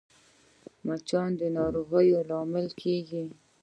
مچان 0.85 1.29
د 1.39 1.41
ناروغیو 1.57 2.25
لامل 2.29 2.67
کېږي 2.81 3.23